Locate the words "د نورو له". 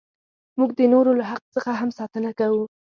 0.79-1.25